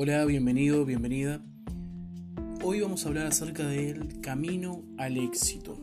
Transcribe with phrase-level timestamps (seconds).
[0.00, 1.44] Hola, bienvenido, bienvenida.
[2.62, 5.76] Hoy vamos a hablar acerca del camino al éxito.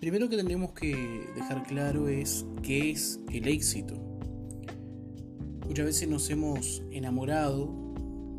[0.00, 3.94] Primero que tendremos que dejar claro es qué es el éxito.
[5.66, 7.74] Muchas veces nos hemos enamorado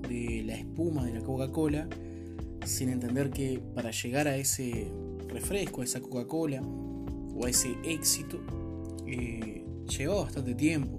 [0.08, 1.90] de la espuma de la Coca-Cola
[2.66, 4.92] sin entender que para llegar a ese
[5.28, 8.40] refresco, a esa Coca-Cola o a ese éxito,
[9.08, 10.99] eh, lleva bastante tiempo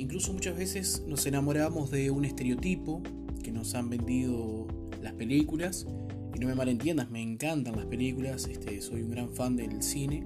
[0.00, 3.02] Incluso muchas veces nos enamoramos de un estereotipo
[3.42, 4.66] que nos han vendido
[5.02, 5.86] las películas.
[6.34, 10.22] Y no me malentiendas, me encantan las películas, este, soy un gran fan del cine,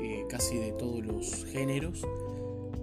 [0.00, 2.04] eh, casi de todos los géneros,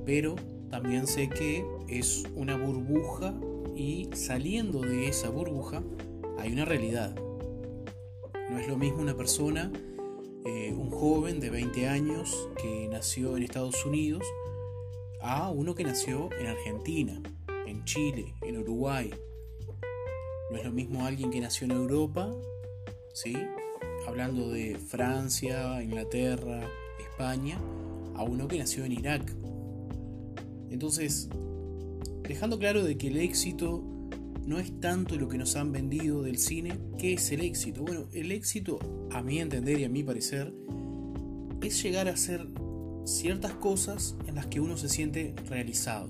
[0.05, 0.35] pero
[0.69, 3.33] también sé que es una burbuja
[3.75, 5.83] y saliendo de esa burbuja
[6.37, 7.17] hay una realidad.
[8.49, 9.73] No es lo mismo una persona,
[10.45, 14.23] eh, un joven de 20 años que nació en Estados Unidos,
[15.21, 17.21] a uno que nació en Argentina,
[17.65, 19.11] en Chile, en Uruguay.
[20.51, 22.31] No es lo mismo alguien que nació en Europa,
[23.13, 23.35] ¿sí?
[24.07, 26.61] hablando de Francia, Inglaterra,
[26.99, 27.59] España,
[28.15, 29.35] a uno que nació en Irak.
[30.69, 31.29] Entonces,
[32.23, 33.83] dejando claro de que el éxito
[34.45, 37.83] no es tanto lo que nos han vendido del cine, ¿qué es el éxito?
[37.83, 38.79] Bueno, el éxito,
[39.11, 40.53] a mi entender y a mi parecer,
[41.61, 42.47] es llegar a ser
[43.07, 46.09] ciertas cosas en las que uno se siente realizado.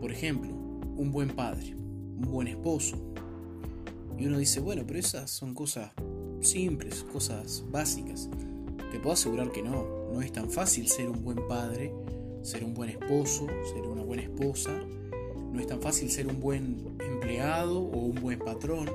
[0.00, 0.50] Por ejemplo,
[0.96, 2.96] un buen padre, un buen esposo.
[4.18, 5.92] Y uno dice, bueno, pero esas son cosas
[6.40, 8.28] simples, cosas básicas.
[8.92, 11.92] Te puedo asegurar que no, no es tan fácil ser un buen padre,
[12.42, 14.72] ser un buen esposo, ser una buena esposa.
[15.52, 18.90] No es tan fácil ser un buen empleado o un buen patrón.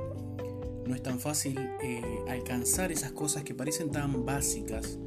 [0.86, 5.00] No es tan fácil eh, alcanzar esas cosas que parecen tan básicas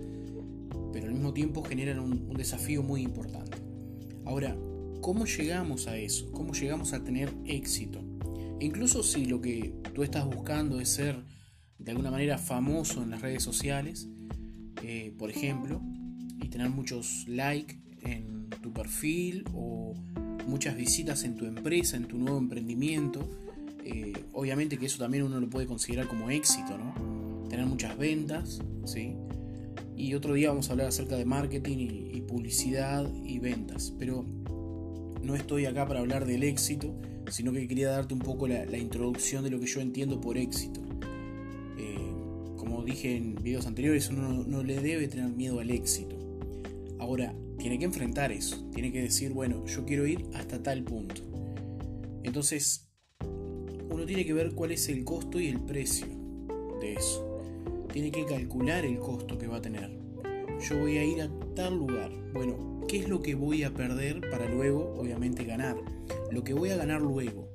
[1.22, 3.56] mismo tiempo generan un, desafío muy importante.
[4.24, 4.56] Ahora,
[5.00, 6.32] ¿cómo llegamos a eso?
[6.32, 8.00] ¿Cómo llegamos a tener éxito?
[8.58, 11.22] E incluso si lo que tú estás buscando es ser
[11.78, 14.08] de alguna manera famoso en las redes sociales,
[14.82, 15.80] eh, por ejemplo,
[16.42, 19.94] y tener muchos likes en tu perfil o
[20.48, 23.30] muchas visitas en tu empresa, en tu nuevo emprendimiento,
[23.84, 27.48] eh, obviamente que eso también uno lo puede considerar como éxito, ¿no?
[27.48, 29.14] Tener muchas ventas, ¿sí?
[29.96, 31.78] Y otro día vamos a hablar acerca de marketing
[32.12, 33.92] y, publicidad y ventas.
[33.98, 34.24] Pero
[35.22, 36.94] no estoy acá para hablar del éxito,
[37.30, 40.80] sino que quería darte un poco la, introducción de lo que yo entiendo por éxito.
[41.78, 42.12] Eh,
[42.56, 46.16] como dije en videos anteriores, uno no, le debe tener miedo al éxito.
[46.98, 51.22] Ahora, tiene que enfrentar eso, tiene que decir, bueno, yo quiero ir hasta tal punto.
[52.22, 52.88] Entonces,
[53.90, 56.06] uno tiene que ver cuál es el costo y el precio
[56.80, 57.31] de eso
[57.92, 59.90] tiene que calcular el costo que va a tener.
[60.60, 62.10] Yo voy a ir a tal lugar.
[62.32, 65.76] Bueno, ¿qué es lo que voy a perder para luego, obviamente, ganar?
[66.30, 67.48] Lo que voy a ganar luego,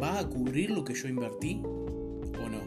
[0.00, 2.60] ¿va a cubrir lo que yo invertí o no?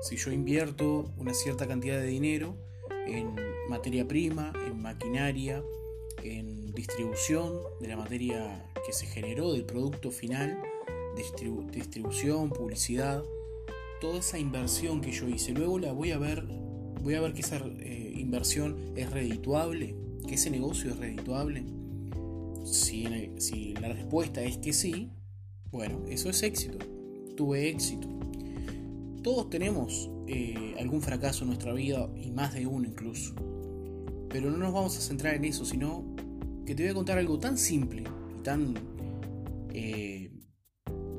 [0.00, 2.54] Si yo invierto una cierta cantidad de dinero
[3.06, 3.34] en
[3.68, 5.62] materia prima, en maquinaria,
[6.22, 10.56] en distribución de la materia que se generó del producto final,
[11.72, 13.24] distribución, publicidad,
[14.00, 16.46] toda esa inversión que yo hice, luego la voy a ver,
[17.02, 21.64] voy a ver que esa eh, inversión es redituable, que ese negocio es redituable.
[22.64, 23.06] Si,
[23.38, 25.10] si la respuesta es que sí,
[25.70, 26.78] bueno, eso es éxito.
[27.36, 28.08] Tuve éxito.
[29.22, 33.34] Todos tenemos eh, algún fracaso en nuestra vida y más de uno incluso.
[34.28, 36.04] Pero no nos vamos a centrar en eso, sino
[36.66, 38.04] que te voy a contar algo tan simple
[38.38, 38.74] y tan
[39.72, 40.30] eh,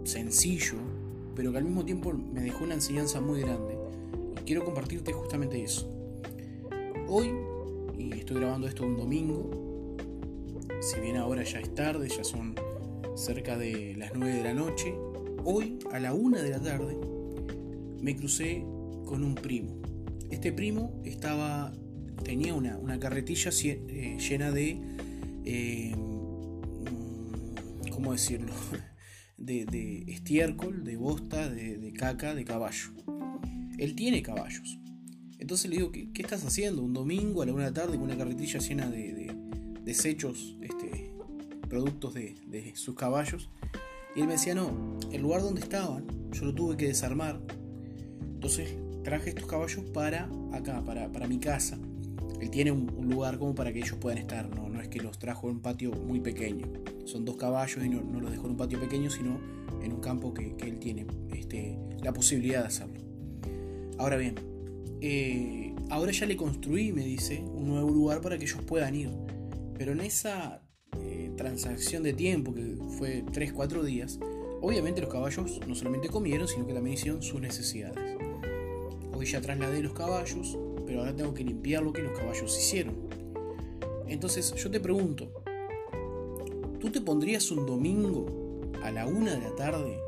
[0.03, 0.98] sencillo
[1.35, 3.77] pero que al mismo tiempo me dejó una enseñanza muy grande.
[4.41, 5.89] Y quiero compartirte justamente eso.
[7.07, 7.31] Hoy,
[7.97, 9.49] y estoy grabando esto un domingo,
[10.79, 12.55] si bien ahora ya es tarde, ya son
[13.15, 14.93] cerca de las 9 de la noche,
[15.43, 16.97] hoy a la 1 de la tarde
[18.01, 18.63] me crucé
[19.05, 19.81] con un primo.
[20.29, 21.73] Este primo estaba,
[22.23, 24.79] tenía una, una carretilla eh, llena de,
[25.45, 25.95] eh,
[27.91, 28.53] ¿cómo decirlo?
[29.39, 32.91] de, estiércol, de bosta, de, caca, de caballo.
[33.77, 34.79] Él tiene caballos.
[35.37, 36.83] Entonces le digo, ¿qué, estás haciendo?
[36.83, 39.35] Un domingo a la una de tarde con una carretilla llena de,
[39.83, 41.11] desechos, este,
[41.69, 43.49] productos de, sus caballos.
[44.15, 47.41] Y él me decía, no, el lugar donde estaban, yo lo tuve que desarmar.
[48.21, 51.79] Entonces traje estos caballos para acá, para, para mi casa.
[52.41, 55.17] Él tiene un, lugar como para que ellos puedan estar, no, no es que los
[55.17, 56.67] trajo en un patio muy pequeño.
[57.09, 59.39] Son dos caballos y no, los dejó en un patio pequeño, sino
[59.81, 62.99] en un campo que, él tiene este, la posibilidad de hacerlo.
[63.97, 64.35] Ahora bien,
[65.01, 69.09] eh, ahora ya le construí, me dice, un nuevo lugar para que ellos puedan ir.
[69.75, 70.61] Pero en esa
[71.01, 74.19] eh, transacción de tiempo, que fue 3-4 días,
[74.61, 78.19] obviamente los caballos no solamente comieron, sino que también hicieron sus necesidades.
[79.13, 83.09] Hoy ya trasladé los caballos, pero ahora tengo que limpiar lo que los caballos hicieron.
[84.07, 85.38] Entonces yo te pregunto,
[86.79, 89.99] ¿tú te pondrías un domingo a la una de la tarde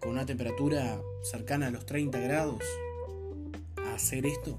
[0.00, 2.62] con una temperatura cercana a los 30 grados
[3.76, 4.58] a hacer esto?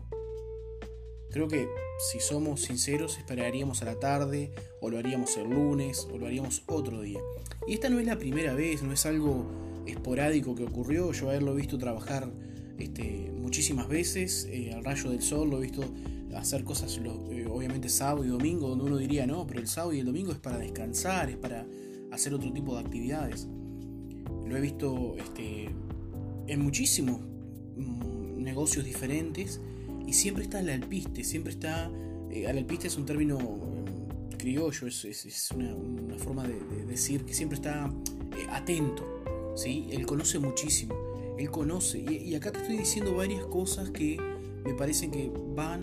[1.30, 1.68] Creo que
[2.10, 4.52] si somos sinceros esperaríamos a la tarde
[4.82, 7.20] o lo haríamos el lunes o lo haríamos otro día.
[7.68, 9.46] Y esta no es la primera vez, no es algo
[9.86, 12.30] esporádico que ocurrió, yo haberlo visto trabajar
[12.80, 15.84] este, muchísimas veces eh, al rayo del sol, lo he visto
[16.36, 20.00] hacer cosas eh, obviamente sábado y domingo, donde uno diría, no, pero el sábado y
[20.00, 21.66] el domingo es para descansar, es para
[22.12, 23.48] hacer otro tipo de actividades.
[24.46, 25.70] Lo he visto este,
[26.48, 27.20] en muchísimos
[27.76, 29.62] mm, negocios diferentes
[30.06, 31.92] y siempre está el alpiste, siempre está...
[32.32, 33.38] eh, alpiste es un término
[34.38, 37.92] criollo, es, una, forma de, decir que siempre está
[38.50, 39.04] atento,
[39.56, 39.90] ¿sí?
[39.92, 40.96] Él conoce muchísimo.
[41.38, 42.00] Él conoce.
[42.00, 44.18] Y, acá te estoy diciendo varias cosas que
[44.64, 45.82] me parecen que van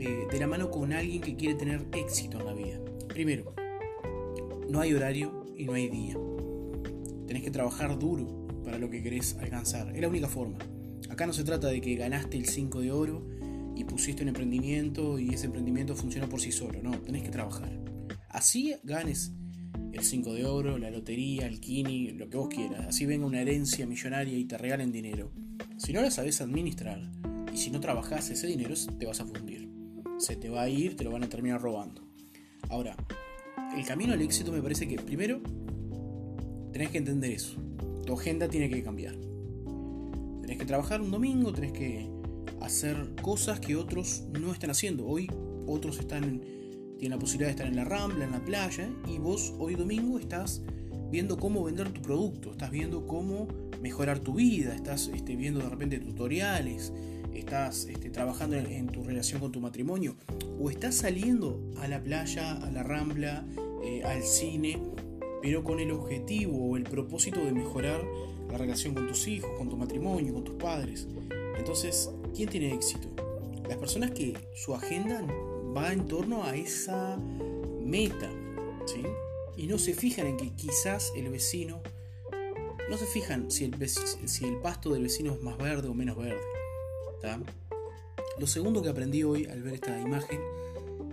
[0.00, 2.80] eh, de la mano con alguien que quiere tener éxito en la vida.
[3.08, 3.54] Primero,
[4.70, 6.16] no hay horario y no hay día.
[7.26, 9.94] Tenés que trabajar duro para lo que querés alcanzar.
[9.94, 10.58] Es la única forma.
[11.10, 13.26] Acá no se trata de que ganaste el 5 de oro
[13.76, 16.82] y pusiste un emprendimiento y ese emprendimiento funciona por sí solo.
[16.82, 17.78] No, tenés que trabajar.
[18.30, 19.32] Así ganes
[19.92, 22.86] el 5 de oro, la lotería, el kini, lo que vos quieras.
[22.86, 25.30] Así venga una herencia millonaria y te regalen dinero.
[25.76, 27.02] Si no la sabes administrar
[27.52, 29.69] y si no trabajás ese dinero, te vas a fundir.
[30.20, 32.02] Se te va a ir, te lo van a terminar robando.
[32.68, 32.94] Ahora,
[33.76, 35.40] el camino al éxito me parece que primero
[36.72, 37.56] tenés que entender eso.
[38.06, 39.16] Tu agenda tiene que cambiar.
[40.42, 42.08] Tenés que trabajar un domingo, tenés que
[42.60, 45.06] hacer cosas que otros no están haciendo.
[45.06, 45.28] Hoy
[45.66, 46.60] otros están en
[47.00, 50.18] tiene la posibilidad de estar en la rambla, en la playa, y vos hoy domingo
[50.18, 50.60] estás
[51.10, 53.48] viendo cómo vender tu producto, estás viendo cómo
[53.80, 56.92] mejorar tu vida, estás este, viendo de repente tutoriales,
[57.34, 60.16] estás este, trabajando en, tu relación con tu matrimonio,
[60.60, 63.44] o estás saliendo a la playa, a la rambla,
[63.82, 64.78] eh, al cine,
[65.42, 68.02] pero con el objetivo o el propósito de mejorar
[68.50, 71.06] la relación con tus hijos, con tu matrimonio, con tus padres.
[71.56, 73.08] Entonces, ¿quién tiene éxito?
[73.68, 75.24] Las personas que su agenda
[75.76, 77.16] va en torno a esa
[77.80, 78.30] meta,
[78.86, 79.02] ¿sí?
[79.56, 81.80] Y no se fijan en que quizás el vecino,
[82.88, 86.16] no se fijan si el, si el pasto del vecino es más verde o menos
[86.16, 86.40] verde.
[88.38, 90.40] Lo segundo que aprendí hoy al ver esta imagen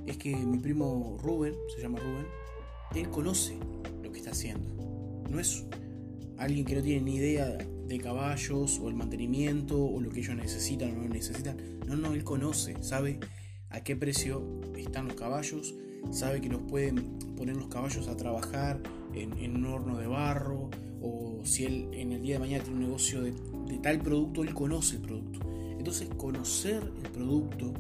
[0.06, 2.27] es que mi primo Rubén, se llama Rubén,
[2.95, 3.57] él conoce
[4.01, 4.69] lo que está haciendo.
[5.30, 5.65] No es
[6.38, 7.57] alguien que no tiene ni idea
[7.88, 11.57] de caballos o el mantenimiento o lo que ellos necesitan o no necesitan.
[11.86, 13.19] No, no, él conoce, sabe
[13.69, 15.75] a qué precio están los caballos,
[16.12, 18.81] sabe que los pueden poner los caballos a trabajar
[19.13, 20.69] en, un horno de barro,
[21.01, 23.33] o si él en el día de mañana tiene un negocio de,
[23.81, 25.39] tal producto, él conoce el producto.
[25.78, 27.74] Entonces conocer el producto,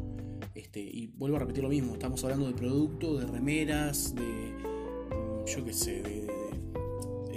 [0.55, 5.45] este, y vuelvo a repetir lo mismo, estamos hablando de producto, de remeras, de, mm,
[5.45, 6.27] yo qué sé, de,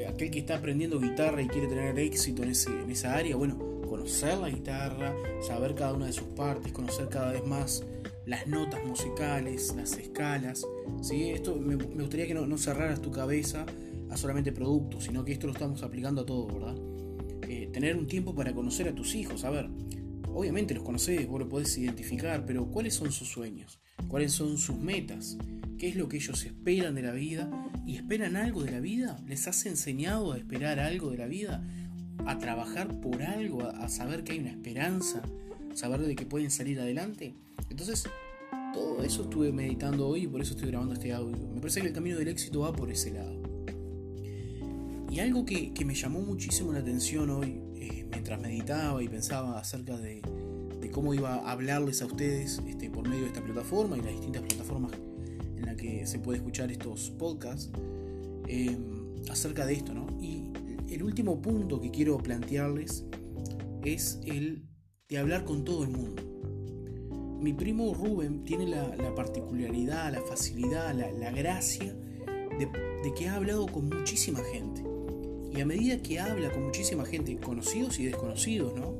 [0.07, 3.59] aquel que está aprendiendo guitarra y quiere tener éxito en, ese, en esa área, bueno,
[3.89, 7.85] conocer la guitarra, saber cada una de sus partes, conocer cada vez más
[8.25, 10.65] las notas musicales, las escalas.
[11.03, 11.31] ¿sí?
[11.31, 13.67] Esto me, gustaría que no, cerraras tu cabeza
[14.09, 16.77] a solamente productos, sino que esto lo estamos aplicando a todo, ¿verdad?
[17.49, 19.69] Eh, tener un tiempo para conocer a tus hijos, a ver,
[20.35, 23.81] obviamente los conoces, vos lo podés identificar, pero ¿cuáles son sus sueños?
[24.09, 25.37] ¿Cuáles son sus metas?
[25.79, 27.51] ¿Qué es lo que ellos esperan de la vida?
[27.87, 29.19] ¿Y esperan algo de la vida?
[29.27, 31.65] ¿Les has enseñado a esperar algo de la vida?
[32.27, 33.63] ¿A trabajar por algo?
[33.63, 35.23] ¿A saber que hay una esperanza?
[35.75, 37.35] ¿Saber de que pueden salir adelante?
[37.71, 38.05] Entonces,
[38.73, 41.37] todo eso estuve meditando hoy y por eso estoy grabando este audio.
[41.49, 43.41] Me parece que el camino del éxito va por ese lado.
[45.11, 49.97] Y algo que, me llamó muchísimo la atención hoy, eh, mientras meditaba y pensaba acerca
[49.97, 50.23] de,
[50.93, 54.43] cómo iba a hablarles a ustedes este, por medio de esta plataforma y las distintas
[54.43, 54.91] plataformas
[55.57, 57.71] en las que se puede escuchar estos podcasts,
[58.49, 58.77] eh,
[59.31, 60.09] acerca de esto, ¿no?
[60.21, 60.51] Y
[60.93, 63.05] el último punto que quiero plantearles
[63.85, 64.65] es el
[65.09, 66.31] de hablar con todo el mundo
[67.41, 71.95] mi primo Rubén tiene la, particularidad, la facilidad, la, gracia
[72.59, 74.85] de, que ha hablado con muchísima gente.
[75.53, 78.95] Y a medida que habla con muchísima gente, conocidos y desconocidos, ¿no?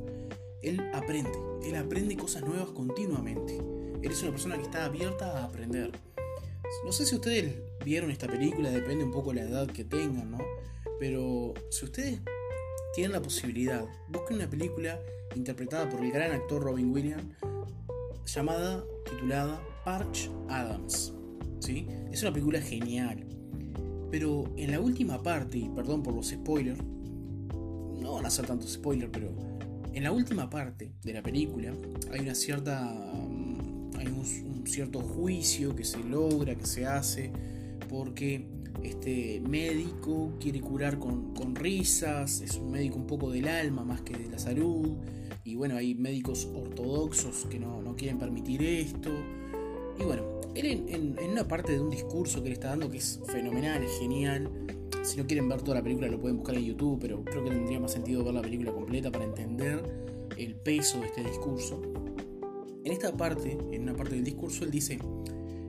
[0.61, 1.31] Él aprende,
[1.63, 3.57] él aprende cosas nuevas continuamente.
[4.01, 5.91] Él es una persona que está abierta a aprender.
[6.85, 10.31] No sé si ustedes vieron esta película, depende un poco de la edad que tengan,
[10.31, 10.39] ¿no?
[10.99, 12.19] Pero si ustedes
[12.93, 14.99] tienen la posibilidad, busquen una película
[15.35, 17.23] interpretada por el gran actor Robin Williams
[18.25, 21.13] llamada, titulada Parch Adams.
[21.59, 21.87] ¿sí?
[22.11, 23.30] Es una película genial.
[24.11, 26.79] Pero en la última parte, y perdón por los spoilers,
[27.99, 29.29] no van a ser tantos spoilers, pero
[29.93, 31.73] en la última parte de la película
[32.11, 32.81] hay una cierta.
[32.83, 37.31] Mm, hay un, cierto juicio que se logra, que se hace,
[37.89, 38.47] porque
[38.83, 44.01] este médico quiere curar con, con risas, es un médico un poco del alma más
[44.01, 44.97] que de la salud,
[45.43, 49.09] y bueno, hay médicos ortodoxos que no, no quieren permitir esto.
[49.99, 53.19] Y bueno, él en, una parte de un discurso que le está dando que es
[53.27, 54.49] fenomenal, es genial.
[55.03, 57.49] Si no quieren ver toda la película lo pueden buscar en YouTube, pero creo que
[57.49, 59.81] tendría más sentido ver la película completa para entender
[60.37, 61.81] el peso de este discurso.
[62.83, 64.99] En esta parte, en una parte del discurso, él dice,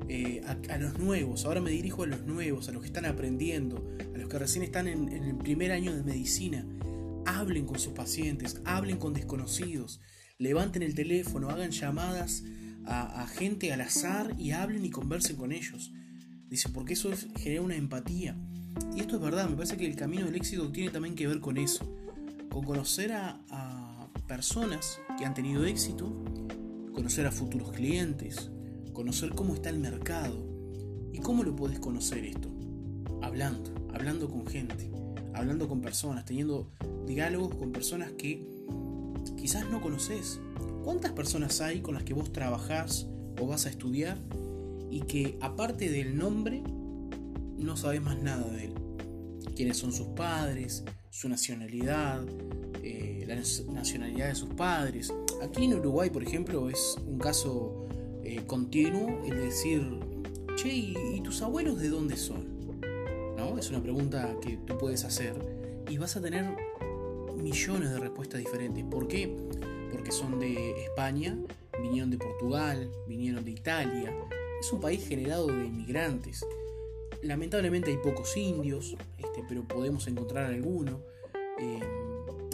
[0.08, 3.82] eh, a, los nuevos, ahora me dirijo a los nuevos, a los que están aprendiendo,
[4.14, 6.66] a los que recién están en el primer año de medicina,
[7.24, 10.00] hablen con sus pacientes, hablen con desconocidos,
[10.38, 12.42] levanten el teléfono, hagan llamadas
[12.86, 15.92] a, gente al azar y hablen y conversen con ellos.
[16.48, 18.36] Dice, porque eso genera una empatía.
[18.94, 21.40] Y esto es verdad, me parece que el camino del éxito tiene también que ver
[21.40, 21.94] con eso,
[22.50, 23.38] con conocer a,
[24.26, 26.24] personas que han tenido éxito,
[26.94, 28.50] conocer a futuros clientes,
[28.94, 30.48] conocer cómo está el mercado.
[31.12, 32.48] ¿Y cómo lo puedes conocer esto?
[33.20, 34.90] Hablando, hablando con gente,
[35.34, 36.72] hablando con personas, teniendo
[37.06, 38.51] diálogos con personas que
[39.36, 40.40] quizás no conoces.
[40.84, 43.06] ¿Cuántas personas hay con las que vos trabajás
[43.40, 44.18] o vas a estudiar
[44.90, 46.62] y que aparte del nombre
[47.56, 48.74] no sabes más nada de él?
[49.54, 50.84] ¿Quiénes son sus padres?
[51.10, 52.24] ¿Su nacionalidad?
[52.82, 53.36] Eh, la
[53.72, 55.12] nacionalidad de sus padres.
[55.42, 57.86] Aquí en Uruguay, por ejemplo, es un caso
[58.24, 60.00] eh, continuo el decir,
[60.56, 62.46] che, ¿y tus abuelos de dónde son?
[63.36, 63.58] ¿No?
[63.58, 65.34] Es una pregunta que tú puedes hacer
[65.88, 66.56] y vas a tener
[67.42, 68.84] millones de respuestas diferentes.
[68.84, 69.36] ¿Por qué?
[69.90, 71.36] Porque son de España,
[71.80, 74.14] vinieron de Portugal, vinieron de Italia.
[74.60, 76.46] Es un país generado de inmigrantes.
[77.22, 81.00] Lamentablemente hay pocos indios, este, pero podemos encontrar alguno.
[81.60, 81.80] Eh,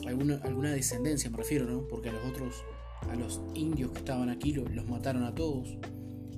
[0.07, 1.87] alguna, alguna descendencia me refiero, ¿no?
[1.87, 2.65] Porque a los otros,
[3.09, 5.77] a los indios que estaban aquí los, mataron a todos.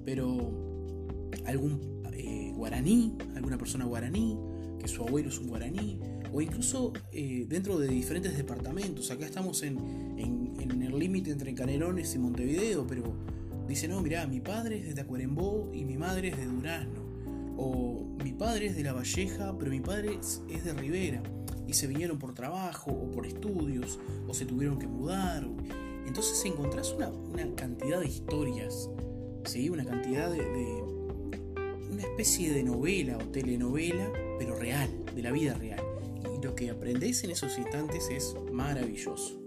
[0.04, 0.52] Pero
[1.46, 4.38] algún eh, guaraní, alguna persona guaraní,
[4.78, 6.00] que su abuelo es un guaraní,
[6.32, 9.10] o incluso eh, dentro de diferentes departamentos.
[9.10, 9.78] Acá estamos en,
[10.18, 13.14] el límite entre Canelones y Montevideo, pero
[13.66, 17.00] dice, no, mirá, mi padre es de Tacuarembó y mi madre es de Durazno.
[17.56, 21.22] O mi padre es de La Valleja, pero mi padre es, de Rivera.
[21.66, 25.46] Y se vinieron por trabajo o por estudios, o se tuvieron que mudar.
[26.06, 27.10] Entonces encontrás una,
[27.54, 28.90] cantidad de historias,
[29.44, 29.70] ¿sí?
[29.70, 30.82] una cantidad de
[31.90, 35.90] una especie de novela o telenovela, pero real, de la vida real
[36.42, 39.40] lo que aprendes en esos instantes es maravilloso.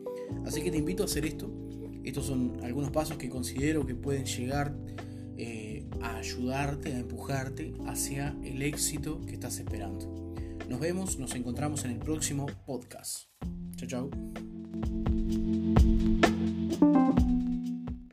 [0.45, 1.51] Así que te invito a hacer esto.
[2.03, 4.75] Estos son algunos pasos que considero que pueden llegar
[5.38, 10.33] eh, a ayudarte, a empujarte hacia el éxito que estás esperando.
[10.69, 13.29] Nos vemos, nos encontramos en el próximo podcast.
[13.75, 14.52] Chao, chao.